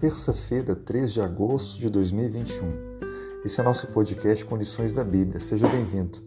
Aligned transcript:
terça-feira, 0.00 0.74
3 0.74 1.12
de 1.12 1.20
agosto 1.20 1.78
de 1.78 1.90
2021. 1.90 3.42
Esse 3.44 3.60
é 3.60 3.62
o 3.62 3.66
nosso 3.66 3.86
podcast 3.88 4.42
Condições 4.46 4.94
da 4.94 5.04
Bíblia. 5.04 5.38
Seja 5.38 5.68
bem-vindo. 5.68 6.20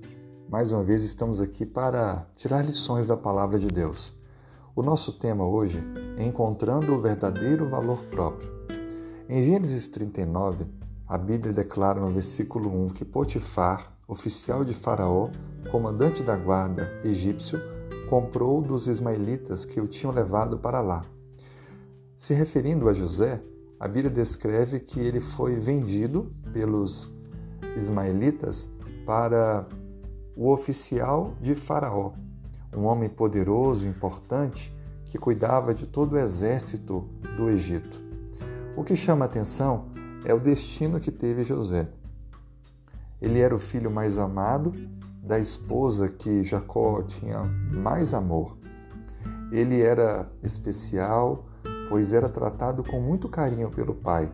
Mais 0.47 0.71
uma 0.71 0.83
vez 0.83 1.03
estamos 1.03 1.41
aqui 1.41 1.65
para 1.65 2.27
tirar 2.35 2.63
lições 2.63 3.07
da 3.07 3.17
palavra 3.17 3.57
de 3.57 3.65
Deus. 3.65 4.13
O 4.75 4.83
nosso 4.83 5.13
tema 5.13 5.43
hoje 5.43 5.83
é 6.17 6.23
Encontrando 6.23 6.93
o 6.93 7.01
verdadeiro 7.01 7.67
valor 7.67 7.97
próprio. 8.11 8.47
Em 9.27 9.43
Gênesis 9.43 9.87
39, 9.87 10.67
a 11.07 11.17
Bíblia 11.17 11.51
declara 11.51 11.99
no 11.99 12.11
versículo 12.11 12.69
1 12.69 12.89
que 12.89 13.03
Potifar, 13.03 13.91
oficial 14.07 14.63
de 14.63 14.75
Faraó, 14.75 15.31
comandante 15.71 16.21
da 16.21 16.37
guarda 16.37 17.01
egípcio, 17.03 17.59
comprou 18.07 18.61
dos 18.61 18.87
ismaelitas 18.87 19.65
que 19.65 19.81
o 19.81 19.87
tinham 19.87 20.13
levado 20.13 20.59
para 20.59 20.79
lá. 20.79 21.01
Se 22.15 22.35
referindo 22.35 22.87
a 22.87 22.93
José, 22.93 23.41
a 23.83 23.87
Bíblia 23.89 24.09
descreve 24.09 24.79
que 24.79 24.97
ele 24.97 25.19
foi 25.19 25.55
vendido 25.55 26.33
pelos 26.53 27.13
ismaelitas 27.75 28.69
para 29.05 29.67
o 30.37 30.49
oficial 30.53 31.35
de 31.41 31.53
Faraó, 31.53 32.13
um 32.73 32.85
homem 32.85 33.09
poderoso, 33.09 33.85
importante, 33.85 34.73
que 35.03 35.17
cuidava 35.17 35.73
de 35.73 35.85
todo 35.85 36.13
o 36.13 36.17
exército 36.17 37.09
do 37.35 37.49
Egito. 37.49 38.01
O 38.77 38.85
que 38.85 38.95
chama 38.95 39.25
atenção 39.25 39.89
é 40.23 40.33
o 40.33 40.39
destino 40.39 40.97
que 40.97 41.11
teve 41.11 41.43
José. 41.43 41.89
Ele 43.21 43.41
era 43.41 43.53
o 43.53 43.59
filho 43.59 43.91
mais 43.91 44.17
amado 44.17 44.73
da 45.21 45.37
esposa 45.37 46.07
que 46.07 46.41
Jacó 46.41 47.03
tinha 47.03 47.43
mais 47.43 48.13
amor. 48.13 48.57
Ele 49.51 49.81
era 49.81 50.31
especial, 50.41 51.49
pois 51.89 52.13
era 52.13 52.29
tratado 52.29 52.83
com 52.83 52.99
muito 52.99 53.29
carinho 53.29 53.69
pelo 53.69 53.93
pai. 53.93 54.31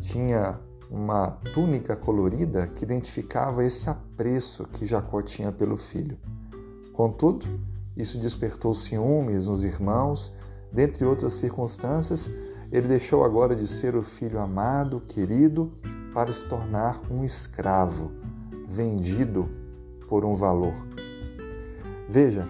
Tinha 0.00 0.58
uma 0.90 1.38
túnica 1.54 1.96
colorida 1.96 2.66
que 2.66 2.84
identificava 2.84 3.64
esse 3.64 3.88
apreço 3.88 4.64
que 4.64 4.86
Jacó 4.86 5.22
tinha 5.22 5.50
pelo 5.50 5.76
filho. 5.76 6.18
Contudo, 6.92 7.46
isso 7.96 8.18
despertou 8.18 8.74
ciúmes 8.74 9.46
nos 9.46 9.64
irmãos, 9.64 10.36
dentre 10.70 11.04
outras 11.04 11.34
circunstâncias, 11.34 12.30
ele 12.70 12.88
deixou 12.88 13.24
agora 13.24 13.54
de 13.54 13.66
ser 13.66 13.94
o 13.94 14.02
filho 14.02 14.40
amado, 14.40 15.00
querido, 15.00 15.72
para 16.14 16.32
se 16.32 16.44
tornar 16.46 17.00
um 17.10 17.24
escravo, 17.24 18.10
vendido 18.66 19.48
por 20.08 20.24
um 20.24 20.34
valor. 20.34 20.74
Veja, 22.08 22.48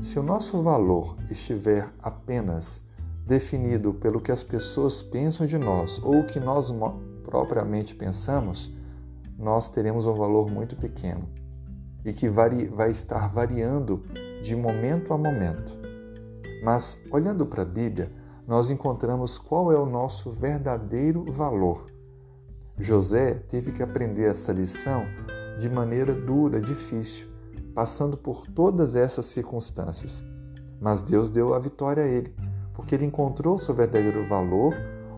se 0.00 0.18
o 0.18 0.22
nosso 0.22 0.62
valor 0.62 1.16
estiver 1.30 1.88
apenas 2.00 2.85
definido 3.26 3.92
pelo 3.92 4.20
que 4.20 4.30
as 4.30 4.44
pessoas 4.44 5.02
pensam 5.02 5.46
de 5.46 5.58
nós 5.58 6.00
ou 6.02 6.20
o 6.20 6.24
que 6.24 6.38
nós 6.38 6.72
propriamente 7.24 7.94
pensamos, 7.94 8.72
nós 9.36 9.68
teremos 9.68 10.06
um 10.06 10.14
valor 10.14 10.48
muito 10.48 10.76
pequeno 10.76 11.28
e 12.04 12.12
que 12.12 12.28
vai 12.28 12.90
estar 12.90 13.28
variando 13.28 14.02
de 14.42 14.54
momento 14.54 15.12
a 15.12 15.18
momento. 15.18 15.76
Mas, 16.62 17.02
olhando 17.10 17.44
para 17.44 17.62
a 17.62 17.66
Bíblia, 17.66 18.12
nós 18.46 18.70
encontramos 18.70 19.36
qual 19.38 19.72
é 19.72 19.78
o 19.78 19.84
nosso 19.84 20.30
verdadeiro 20.30 21.24
valor. 21.30 21.84
José 22.78 23.34
teve 23.48 23.72
que 23.72 23.82
aprender 23.82 24.30
essa 24.30 24.52
lição 24.52 25.04
de 25.58 25.68
maneira 25.68 26.14
dura, 26.14 26.60
difícil, 26.60 27.28
passando 27.74 28.16
por 28.16 28.46
todas 28.46 28.94
essas 28.94 29.26
circunstâncias. 29.26 30.24
Mas 30.80 31.02
Deus 31.02 31.28
deu 31.28 31.54
a 31.54 31.58
vitória 31.58 32.04
a 32.04 32.06
ele, 32.06 32.32
porque 32.76 32.94
ele 32.94 33.06
encontrou 33.06 33.58
seu 33.58 33.74
verdadeiro 33.74 34.28
valor 34.28 34.74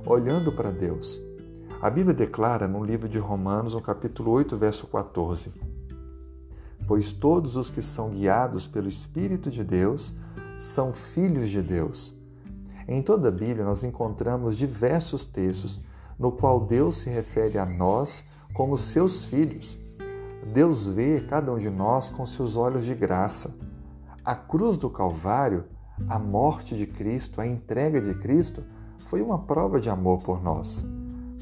olhando 0.07 0.51
para 0.51 0.71
Deus. 0.71 1.21
A 1.83 1.91
Bíblia 1.91 2.15
declara 2.15 2.67
no 2.67 2.83
livro 2.83 3.09
de 3.09 3.19
Romanos, 3.19 3.75
no 3.75 3.83
capítulo 3.83 4.31
8, 4.31 4.57
verso 4.57 4.87
14: 4.87 5.53
Pois 6.87 7.13
todos 7.13 7.57
os 7.57 7.69
que 7.69 7.83
são 7.83 8.09
guiados 8.09 8.67
pelo 8.67 8.89
Espírito 8.89 9.51
de 9.51 9.63
Deus 9.63 10.15
são 10.57 10.93
filhos 10.93 11.51
de 11.51 11.61
Deus. 11.61 12.17
Em 12.87 13.03
toda 13.03 13.29
a 13.29 13.33
Bíblia 13.33 13.65
nós 13.65 13.85
encontramos 13.85 14.57
diversos 14.57 15.25
textos 15.25 15.81
no 16.19 16.33
qual 16.33 16.61
Deus 16.61 16.97
se 16.97 17.11
refere 17.11 17.59
a 17.59 17.67
nós 17.67 18.25
como 18.55 18.77
seus 18.77 19.27
filhos 19.27 19.79
Deus 20.53 20.87
vê 20.87 21.21
cada 21.21 21.53
um 21.53 21.59
de 21.59 21.69
nós 21.69 22.11
com 22.11 22.25
seus 22.25 22.57
olhos 22.57 22.85
de 22.85 22.95
graça. 22.95 23.55
A 24.25 24.35
cruz 24.35 24.77
do 24.77 24.89
Calvário, 24.89 25.65
a 26.09 26.19
morte 26.19 26.77
de 26.77 26.87
Cristo, 26.87 27.41
a 27.41 27.47
entrega 27.47 28.01
de 28.01 28.15
Cristo, 28.15 28.63
foi 28.99 29.23
uma 29.23 29.39
prova 29.39 29.81
de 29.81 29.89
amor 29.89 30.23
por 30.23 30.43
nós. 30.43 30.85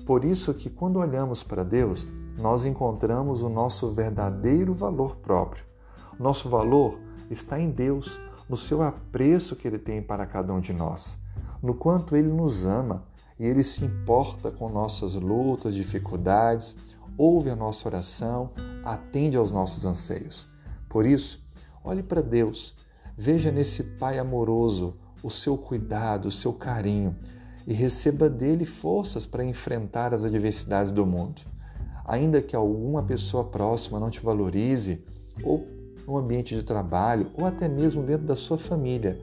Por 0.06 0.25
isso 0.25 0.55
que 0.55 0.71
quando 0.71 1.00
olhamos 1.00 1.43
para 1.43 1.65
Deus, 1.65 2.06
nós 2.39 2.65
encontramos 2.65 3.43
o 3.43 3.49
nosso 3.49 3.89
verdadeiro 3.89 4.72
valor 4.72 5.16
próprio. 5.16 5.65
Nosso 6.19 6.49
valor 6.49 6.99
está 7.31 7.59
em 7.59 7.71
Deus, 7.71 8.19
no 8.49 8.56
seu 8.56 8.83
apreço 8.83 9.56
que 9.56 9.66
ele 9.66 9.78
tem 9.78 10.00
para 10.00 10.27
cada 10.27 10.53
um 10.53 10.61
de 10.61 10.72
nós, 10.72 11.19
no 11.61 11.75
quanto 11.75 12.16
ele 12.16 12.28
nos 12.28 12.65
ama 12.65 13.05
e 13.39 13.45
ele 13.45 13.65
se 13.65 13.84
importa 13.84 14.50
com 14.50 14.69
nossas 14.69 15.15
lutas, 15.15 15.75
dificuldades, 15.75 16.77
ouve 17.19 17.50
a 17.50 17.56
nossa 17.56 17.89
oração, 17.89 18.50
atende 18.84 19.37
aos 19.37 19.50
nossos 19.50 19.84
anseios. 19.84 20.49
Por 20.89 21.05
isso, 21.05 21.45
olhe 21.83 22.03
para 22.03 22.22
Deus, 22.22 22.75
veja 23.16 23.50
nesse 23.50 23.82
Pai 23.99 24.19
amoroso 24.19 24.94
o 25.22 25.31
seu 25.31 25.56
cuidado, 25.56 26.28
o 26.28 26.31
seu 26.31 26.53
carinho 26.53 27.16
e 27.66 27.72
receba 27.72 28.28
dele 28.28 28.65
forças 28.65 29.27
para 29.27 29.44
enfrentar 29.44 30.15
as 30.15 30.25
adversidades 30.25 30.93
do 30.93 31.04
mundo. 31.04 31.43
Ainda 32.04 32.41
que 32.41 32.54
alguma 32.54 33.03
pessoa 33.03 33.43
próxima 33.43 33.99
não 33.99 34.09
te 34.09 34.21
valorize, 34.21 35.04
ou 35.43 35.66
no 36.06 36.16
ambiente 36.16 36.54
de 36.54 36.62
trabalho, 36.62 37.32
ou 37.34 37.44
até 37.44 37.69
mesmo 37.69 38.04
dentro 38.04 38.25
da 38.25 38.37
sua 38.37 38.56
família, 38.56 39.21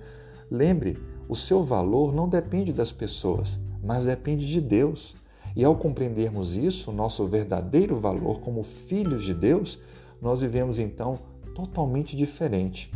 lembre, 0.51 0.99
o 1.29 1.35
seu 1.35 1.63
valor 1.63 2.13
não 2.13 2.27
depende 2.27 2.73
das 2.73 2.91
pessoas, 2.91 3.57
mas 3.81 4.05
depende 4.05 4.45
de 4.45 4.59
Deus. 4.59 5.15
E 5.55 5.63
ao 5.63 5.77
compreendermos 5.77 6.55
isso, 6.55 6.91
nosso 6.91 7.25
verdadeiro 7.27 7.95
valor 7.95 8.41
como 8.41 8.63
filhos 8.63 9.23
de 9.23 9.33
Deus, 9.33 9.79
nós 10.21 10.41
vivemos 10.41 10.79
então 10.79 11.17
totalmente 11.55 12.17
diferente. 12.17 12.91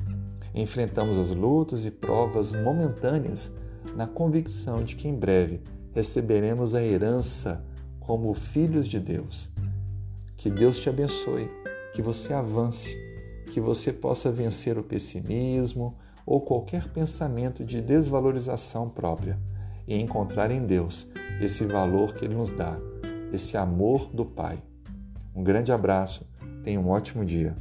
Enfrentamos 0.53 1.17
as 1.17 1.29
lutas 1.29 1.85
e 1.85 1.91
provas 1.91 2.51
momentâneas 2.51 3.53
na 3.95 4.07
convicção 4.07 4.83
de 4.83 4.95
que 4.95 5.07
em 5.07 5.15
breve 5.15 5.61
receberemos 5.93 6.75
a 6.75 6.83
herança 6.83 7.63
como 7.99 8.33
filhos 8.33 8.87
de 8.87 8.99
Deus. 8.99 9.49
Que 10.35 10.49
Deus 10.49 10.79
te 10.79 10.89
abençoe, 10.89 11.49
que 11.93 12.01
você 12.01 12.33
avance, 12.33 12.95
que 13.51 13.59
você 13.59 13.91
possa 13.91 14.31
vencer 14.31 14.77
o 14.77 14.83
pessimismo 14.83 15.97
ou 16.25 16.41
qualquer 16.41 16.87
pensamento 16.89 17.63
de 17.63 17.81
desvalorização 17.81 18.89
própria 18.89 19.39
e 19.87 19.95
encontrar 19.95 20.51
em 20.51 20.65
Deus 20.65 21.11
esse 21.41 21.63
valor 21.63 22.13
que 22.13 22.25
Ele 22.25 22.35
nos 22.35 22.51
dá, 22.51 22.77
esse 23.31 23.57
amor 23.57 24.09
do 24.13 24.25
Pai. 24.25 24.61
Um 25.33 25.43
grande 25.43 25.71
abraço, 25.71 26.27
tenha 26.63 26.79
um 26.79 26.89
ótimo 26.89 27.23
dia. 27.23 27.55